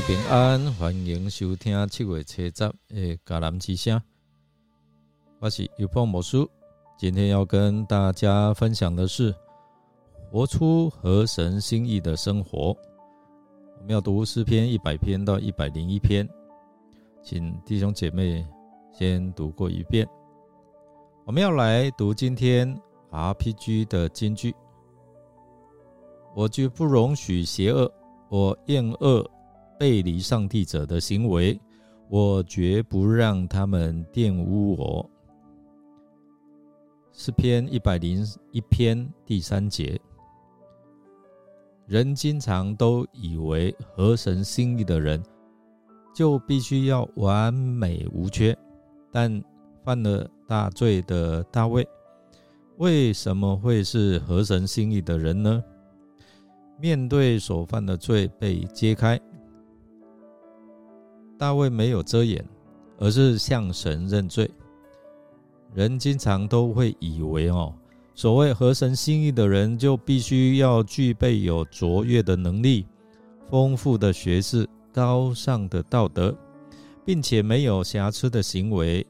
[0.00, 2.72] 平安，欢迎收听七月七十的
[3.24, 4.00] 迦南之声。
[5.38, 6.50] 我是有凤魔术，
[6.98, 9.32] 今天要跟大家分享的是
[10.30, 12.76] 活出合神心意的生活。
[13.78, 16.28] 我们要读诗篇一百篇到一百零一篇，
[17.22, 18.44] 请弟兄姐妹
[18.92, 20.06] 先读过一遍。
[21.24, 22.68] 我们要来读今天
[23.10, 24.54] RPG 的金句。
[26.34, 27.90] 我绝不容许邪恶，
[28.28, 29.30] 我厌恶。
[29.78, 31.60] 背离上帝者的行为，
[32.08, 35.10] 我绝不让他们玷污我。
[37.12, 40.00] 诗篇一百零一篇第三节，
[41.86, 45.22] 人经常都以为合神心意的人
[46.12, 48.56] 就必须要完美无缺，
[49.12, 49.42] 但
[49.84, 51.86] 犯了大罪的大卫，
[52.78, 55.62] 为什么会是合神心意的人呢？
[56.80, 59.20] 面对所犯的罪被揭开。
[61.44, 62.42] 大卫没有遮掩，
[62.98, 64.50] 而是向神认罪。
[65.74, 67.74] 人经常都会以为哦，
[68.14, 72.86] 所谓合神心意的人，就必须要具备有卓越的能力、
[73.50, 76.34] 丰富的学识、高尚的道德，
[77.04, 79.06] 并且没有瑕疵的行为。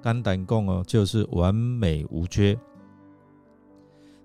[0.00, 2.58] 肝胆共哦，就是完美无缺。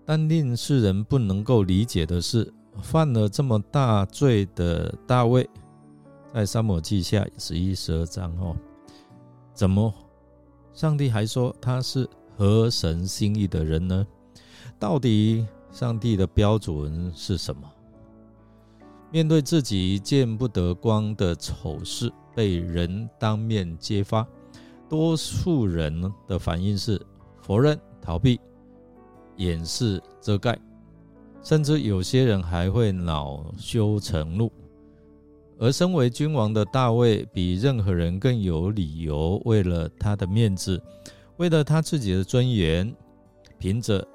[0.05, 2.49] 但令世人不能够理解的是，
[2.81, 5.49] 犯了这么大罪的大卫。
[6.33, 8.55] 在沙漠记下十一、十二章哦，
[9.53, 9.93] 怎么
[10.73, 14.07] 上帝还说他是合神心意的人呢？
[14.79, 17.71] 到底上帝的标准是什么？
[19.11, 24.27] 面对自己见不得光的丑事被人当面揭发，
[24.89, 26.99] 多数人的反应是
[27.43, 28.41] 否认、逃避、
[29.37, 30.59] 掩饰、遮盖，
[31.43, 34.51] 甚至有些人还会恼羞成怒。
[35.59, 40.81] 而身为君王的大卫，比任何人更有理由，为了他的面子，
[41.37, 42.93] 为了他自己的尊严，
[43.57, 44.05] 凭着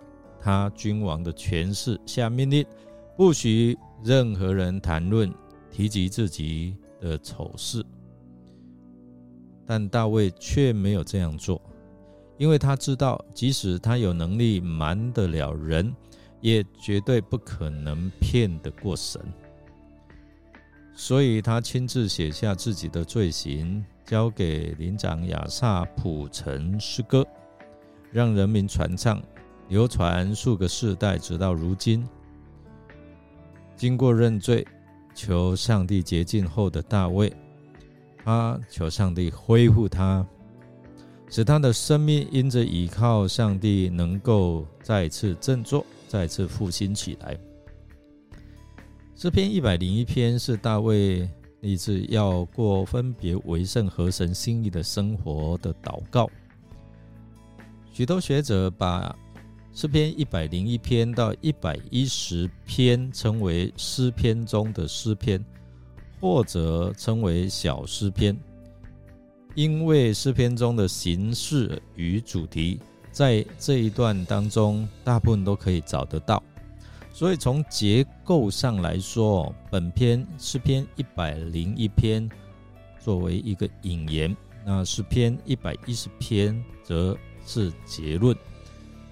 [0.40, 2.64] 他君王的权势下命令，
[3.16, 5.32] 不许任何人谈论、
[5.70, 7.84] 提及自己的丑事。
[9.64, 11.60] 但大卫却没有这样做，
[12.36, 15.94] 因为他知道，即使他有能力瞒得了人，
[16.40, 19.20] 也绝对不可能骗得过神。
[21.00, 27.24] 所以他亲自写下自己的罪行，交给灵长亚萨谱成诗歌，
[28.10, 29.22] 让人民传唱，
[29.68, 32.04] 流传数个世代，直到如今。
[33.76, 34.66] 经过认罪、
[35.14, 37.32] 求上帝洁净后的大卫，
[38.24, 40.26] 他求上帝恢复他，
[41.30, 47.38] 使他的生命因着倚靠上帝，能够再次振作，再次复兴起来。
[49.20, 51.28] 诗篇一百零一篇是大卫
[51.62, 56.30] 立志要过分别为圣、和神心意的生活的祷告。
[57.92, 59.12] 许多学者把
[59.72, 65.44] 诗篇一百零一篇到一百一十篇称为诗篇中的诗篇，
[66.20, 68.38] 或者称为小诗篇，
[69.56, 72.78] 因为诗篇中的形式与主题
[73.10, 76.40] 在这一段当中大部分都可以找得到。
[77.18, 82.30] 所以从结构上来说，本篇诗篇一百零一篇
[83.00, 88.36] 作为一个引言，那诗篇一百一十篇则是结论，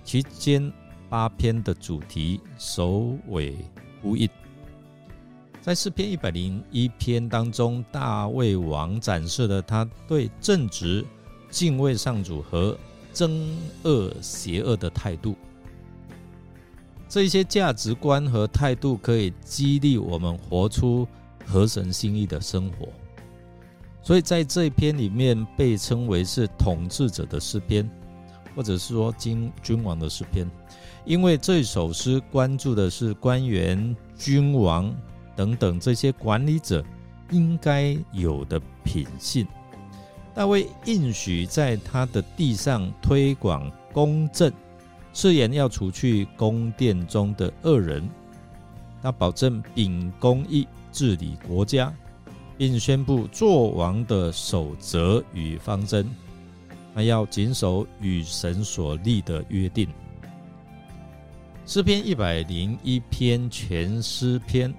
[0.05, 0.73] 其间
[1.09, 3.57] 八篇的主题首尾
[4.01, 4.29] 呼应。
[5.61, 11.05] 在诗篇一百零一篇当中，大卫王展示了他对正直、
[11.51, 12.79] 敬畏上主和
[13.13, 13.49] 憎
[13.83, 15.35] 恶邪恶的态度。
[17.09, 21.07] 这些价值观和态度可以激励我们活出
[21.45, 22.89] 合神心意的生活，
[24.03, 27.89] 所以在这一篇里面被称为是统治者的诗篇，
[28.55, 30.51] 或者是说君君王的诗篇，
[31.05, 34.93] 因为这首诗关注的是官员、君王
[35.37, 36.85] 等等这些管理者
[37.31, 39.47] 应该有的品性。
[40.35, 44.53] 大卫应许在他的地上推广公正。
[45.17, 48.07] 誓言要除去宫殿中的恶人，
[49.01, 51.91] 他保证秉公义治理国家，
[52.59, 56.07] 并宣布做王的守则与方针。
[56.95, 59.89] 他要谨守与神所立的约定。
[61.65, 64.73] 诗篇一百零一篇全诗篇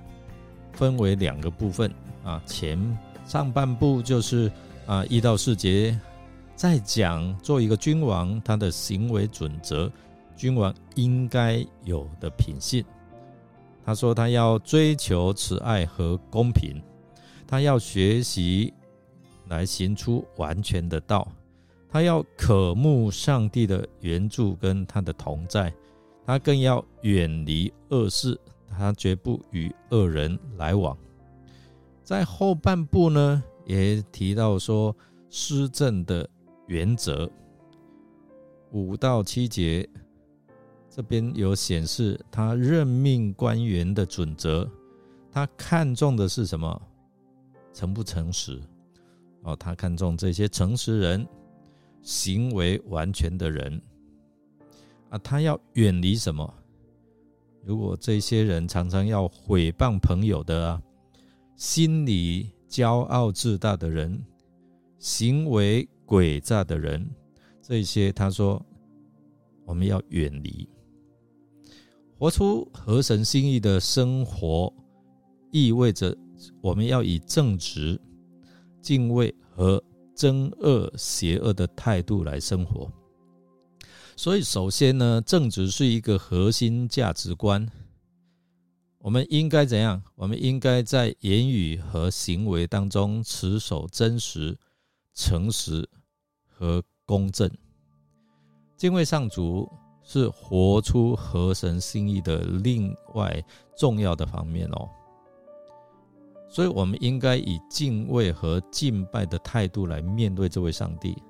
[0.72, 1.92] 分为两个部分
[2.24, 2.80] 啊，前
[3.25, 4.51] 上半部就是
[4.86, 6.00] 啊一到四节，
[6.56, 9.92] 在讲做一个君王他的行为准则。
[10.38, 12.86] 君王应该有的品性，
[13.84, 16.80] 他说他要追求慈爱和公平，
[17.48, 18.72] 他要学习
[19.48, 21.28] 来行出完全的道，
[21.89, 25.74] 他要渴慕上帝的援助跟他的同在，
[26.24, 28.39] 他更要远离恶事，
[28.69, 30.95] 他绝不与恶人来往。
[32.04, 34.95] 在后半部呢，也提到说
[35.31, 36.30] 施政的
[36.68, 37.28] 原则，
[38.72, 39.89] 五到七节。
[40.98, 44.68] 这边有显示他任命官员的准则，
[45.32, 46.82] 他看重的是什么？
[47.72, 48.60] 诚不诚实？
[49.44, 51.28] 哦，他看重这些诚实人，
[52.02, 53.80] 行为完全的人。
[55.12, 56.52] 啊，他要远离什么？
[57.64, 60.82] 如果这些人常常要毁谤朋友的啊，
[61.56, 64.20] 心里骄傲自大的人，
[64.98, 67.08] 行为诡诈的人，
[67.62, 68.60] 这些他说
[69.64, 70.68] 我们要远离。
[72.19, 74.74] 活出合神心意的生活，
[75.52, 76.18] 意味着
[76.62, 78.00] 我们要以正直、
[78.81, 79.84] 敬畏和
[80.16, 82.92] 憎恶邪恶的态度来生活。
[84.16, 87.69] 所以，首先呢，正直是一个核心价值观。
[88.98, 90.02] 我们应该怎样？
[90.16, 94.58] 我们应该在言语和行为当中持守真实、
[95.13, 95.88] 诚实
[96.48, 97.48] 和公正，
[98.75, 99.72] 敬畏上主。
[100.09, 103.44] 是活出合神心意的另外
[103.75, 104.89] 重要的方面哦，
[106.48, 111.21] 所以我们应该以敬畏和敬拜的态度来面对这位上帝，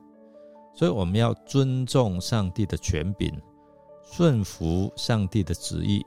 [0.75, 3.33] 所以我们要尊重上帝的权柄，
[4.11, 6.05] 顺服上帝的旨意，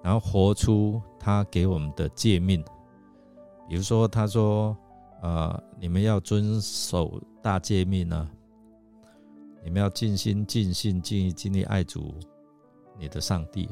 [0.00, 2.64] 然后活出他给我们的诫命。
[3.68, 4.76] 比如说，他说
[5.20, 8.30] ：“啊，你们要遵守大诫命呢。”
[9.66, 12.14] 你们要尽心、尽性、尽意、尽力爱主，
[13.00, 13.68] 你的上帝。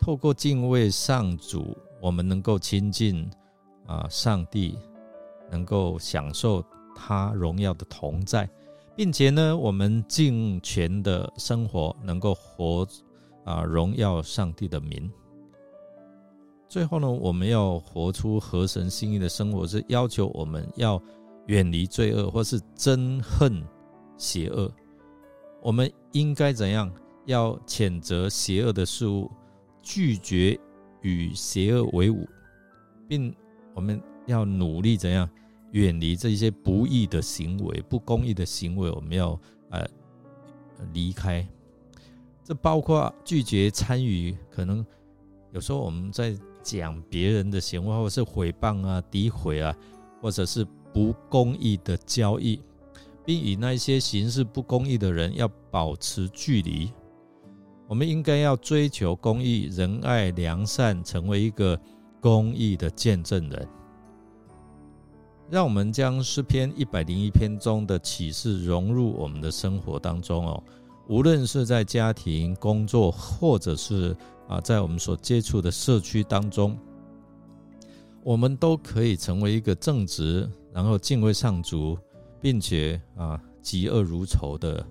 [0.00, 3.28] 透过敬畏上主，我们能够亲近
[3.86, 4.78] 啊上帝，
[5.50, 6.64] 能够享受
[6.96, 8.48] 他荣耀的同在，
[8.96, 12.88] 并且呢，我们尽全的生活，能够活
[13.44, 15.12] 啊荣耀上帝的名。
[16.70, 20.98] 最后呢，我们要活出合神心意的生活，是要求我们要
[21.48, 23.62] 远离罪恶，或是憎恨。
[24.18, 24.70] 邪恶，
[25.62, 26.92] 我们应该怎样？
[27.24, 29.30] 要谴责邪恶的事物，
[29.82, 30.58] 拒绝
[31.02, 32.26] 与邪恶为伍，
[33.06, 33.34] 并
[33.74, 35.28] 我们要努力怎样
[35.72, 38.90] 远离这些不义的行为、不公义的行为？
[38.90, 39.38] 我们要
[39.68, 39.86] 呃
[40.94, 41.46] 离开。
[42.42, 44.82] 这包括拒绝参与，可能
[45.52, 49.76] 有时候我们在讲别人的闲话，或是诽谤啊、诋毁啊，
[50.22, 52.58] 或者是不公义的交易。
[53.28, 56.90] 并与那些行事不公义的人要保持距离。
[57.86, 61.78] 我们应该要追求公义、仁爱、良善，成为一个
[62.22, 63.68] 公义的见证人。
[65.50, 70.64] 让我们将诗篇一百零一篇中的启示融入我们的生活当中哦。
[71.06, 74.16] 无论是在家庭、工作，或者是
[74.48, 76.78] 啊，在我们所接触的社区当中，
[78.24, 81.98] 我们都可以成为一个正直，然后敬畏上主。
[82.40, 84.84] 并且啊，嫉恶如仇的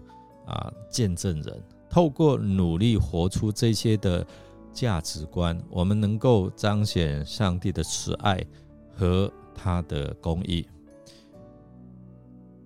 [0.45, 4.25] 啊见证人，透过努力活出这些的
[4.73, 8.43] 价值观，我们能够彰显上帝的慈爱
[8.95, 10.67] 和他的公义。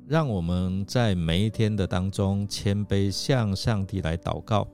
[0.08, 4.68] 让我们在每一天的当中谦卑向上帝来祷告，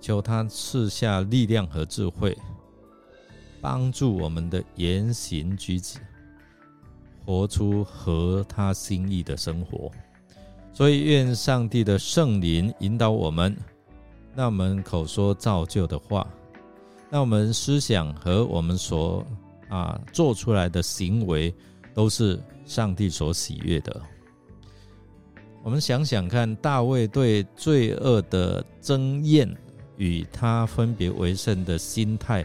[0.00, 2.36] 求他赐下力量和智慧，
[3.60, 5.98] 帮助我们的言行举止。
[7.24, 9.90] 活出合他心意的生活，
[10.72, 13.56] 所以愿上帝的圣灵引导我们，
[14.34, 16.26] 让我们口说造就的话，
[17.10, 19.24] 让我们思想和我们所
[19.68, 21.54] 啊做出来的行为
[21.94, 24.00] 都是上帝所喜悦的。
[25.62, 29.48] 我们想想看，大卫对罪恶的争厌
[29.96, 32.44] 与他分别为圣的心态，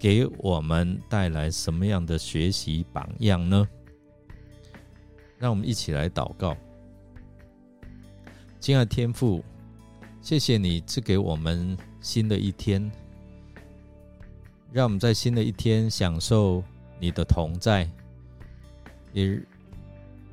[0.00, 3.68] 给我们带来什么样的学习榜样呢？
[5.38, 6.56] 让我们一起来祷告，
[8.58, 9.44] 亲爱的天父，
[10.22, 12.90] 谢谢你赐给我们新的一天，
[14.72, 16.64] 让我们在新的一天享受
[16.98, 17.86] 你的同在，
[19.12, 19.38] 也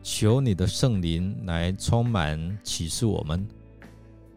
[0.02, 3.46] 求你的圣灵来充满启示我们，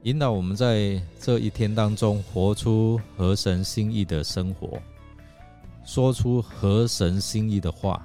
[0.02, 4.82] 引导我们在这一天当中活出合神心意的生活，
[5.84, 8.04] 说出合神心意的话。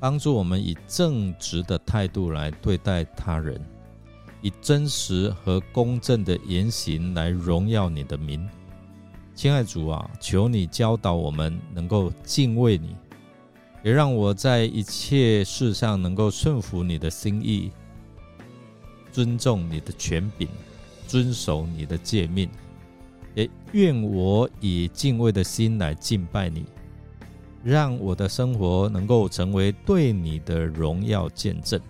[0.00, 3.60] 帮助我们以正直的态度来对待他人，
[4.42, 8.48] 以真实和公正的言行来荣耀你的名。
[9.34, 12.96] 亲爱主啊，求你教导我们能够敬畏你，
[13.82, 17.70] 也让我在一切事上能够顺服你的心意，
[19.12, 20.48] 尊重你的权柄，
[21.06, 22.48] 遵守你的诫命。
[23.34, 26.64] 也愿我以敬畏的心来敬拜你，
[27.64, 31.80] 让我的生活能够成为对你的荣耀见证。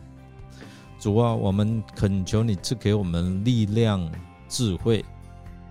[0.99, 4.11] 主啊，我们恳求你赐给我们力量、
[4.49, 5.05] 智慧，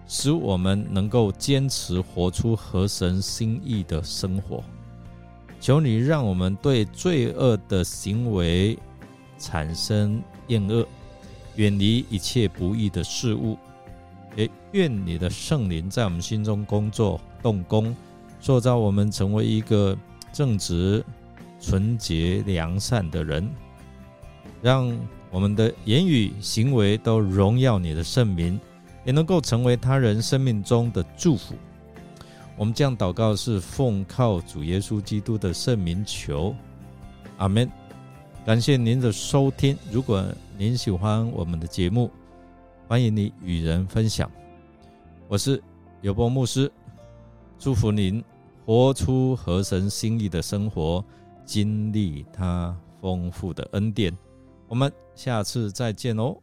[0.07, 4.63] 使我们能够坚持活出合神心意的生活。
[5.59, 8.77] 求你让我们对罪恶的行为
[9.37, 10.87] 产生厌恶，
[11.55, 13.57] 远离一切不义的事物。
[14.35, 17.95] 也愿你的圣灵在我们心中工作、动工，
[18.47, 19.93] 塑造我们成为一个
[20.31, 21.03] 正直、
[21.59, 23.45] 纯洁、良善的人，
[24.61, 24.89] 让
[25.29, 28.57] 我们的言语、行为都荣耀你的圣名，
[29.03, 31.55] 也能够成为他人生命中的祝福。
[32.55, 36.55] 我们这样祷告是奉靠主耶稣基督的圣名求，
[37.39, 37.69] 阿门。
[38.45, 40.23] 感谢您的收听，如果
[40.57, 42.09] 您喜欢我们的节目。
[42.87, 44.31] 欢迎你与人分享，
[45.27, 45.61] 我是
[45.99, 46.71] 有波牧师，
[47.59, 48.23] 祝福您
[48.67, 51.01] 活出合神心意的生活，
[51.45, 54.13] 经历他丰富的恩典。
[54.67, 56.35] 我们下次再见哦。